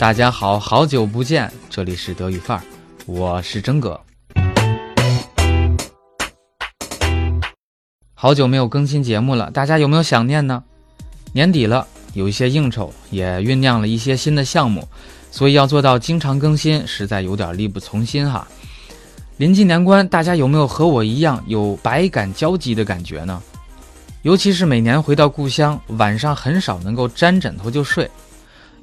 [0.00, 2.64] 大家好，好久不见，这里是德语范儿，
[3.04, 4.00] 我是真哥。
[8.14, 10.64] 好久没有更新节目了，大家有没有想念呢？
[11.34, 14.88] 年底了，有一些应酬，也酝酿了一些新的项目，
[15.30, 18.48] 所以要做到经常更新，实在有点力不从心哈。
[19.36, 23.42] 临近年关，大家有没有和我一样有百感交集的感觉呢？
[24.22, 28.10] 尤其是每年回到故乡，晚上很少能够沾枕头就睡。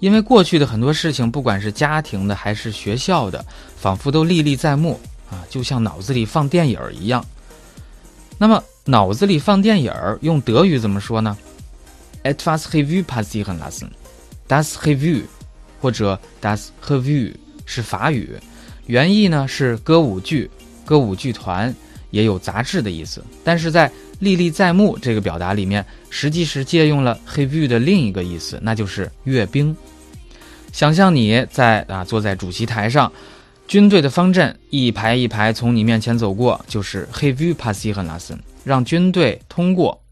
[0.00, 3.44] 因为过去的很多事情，不管是家庭的还是学校的，
[3.76, 7.24] 仿佛都历历在目啊，就像脑子里放电影儿一样。
[8.36, 11.36] 那么脑子里放电影儿，用德语怎么说呢
[12.24, 15.22] ？etwas h e v u passieren lassen，das Revue
[15.80, 17.34] 或者 das Revue
[17.64, 18.38] 是法语，
[18.86, 20.50] 原意呢是歌舞剧、
[20.84, 21.74] 歌舞剧团，
[22.14, 23.22] 也有杂志的意思。
[23.42, 29.76] 但是在历历在目这个表达里面，实际是借用了 h e v i e w 的另一个意思，那就是阅兵。
[30.72, 33.12] 想象你在啊坐在主席台上，
[33.66, 40.03] 军队的方阵一排一排从你面前走过，就是 h e v i e w passieren lassen，让军队通过。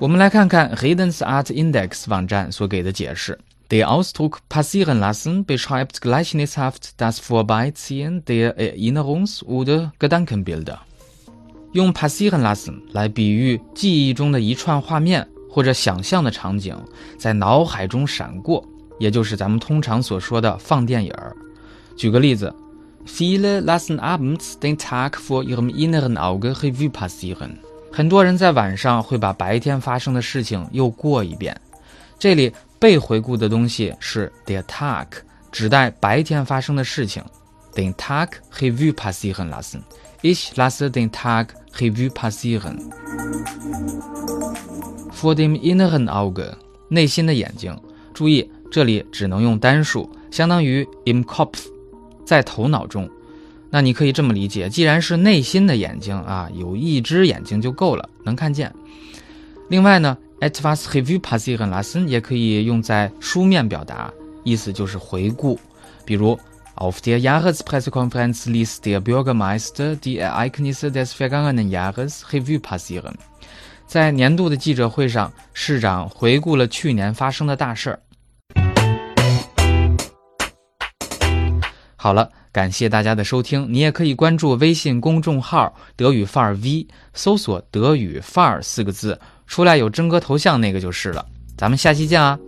[0.00, 9.90] 我们来看看 Redens Art Index 网站所给的解释：Der Ausdruck passieren lassen beschreibt gleichnishaft das Vorbeiziehen der Erinnerungs- oder
[9.98, 10.78] Gedankenbilder。
[11.72, 16.74] 用 passieren lassen 来比喻记忆中的一串画面或者想象的场景
[17.18, 18.64] 在脑海中闪过，
[18.98, 21.36] 也就是咱们通常所说的放电影儿。
[21.94, 22.50] 举个例子
[23.06, 27.58] ，Viele lassen abends den Tag vor ihrem inneren Auge Revue passieren。
[27.92, 31.58] 很多人在晚上会把白天发生的事情又过一遍。
[32.18, 35.06] 这里被回顾的东西是 der Tag，
[35.50, 37.22] 指代白天发生的事情。
[37.74, 39.82] Den Tag Revue passieren lassen。
[40.22, 41.46] Ich lasse den Tag
[41.78, 42.78] Revue passieren.
[45.12, 46.52] Vor dem inneren Auge，
[46.88, 47.76] 内心的眼睛。
[48.12, 51.66] 注意，这里只能用单数，相当于 im Kopf，
[52.24, 53.08] 在头脑中。
[53.70, 58.74] 那你可以这么理解：既然是内心的眼睛啊，有一只眼睛就够了，能看见。
[59.68, 65.58] 另外呢，etwas Revue passieren lassen 也可以用在书面表达，意思就是回顾，
[66.04, 66.38] 比如。
[66.76, 73.12] Auf der Jahrespressekonferenz ließ der Bürgermeister die Ereignisse des vergangenen Jahres Revue passieren。
[73.86, 78.00] 在年度的记者会上，市长回顾了去年发生的大事儿。
[81.96, 91.24] 好了，感谢大家的收听，你也可以关注微信公众号“德语范儿 V”，搜索“德语范儿”四个字，出来有真哥头像那个就是了。
[91.56, 92.38] 咱们下期见啊！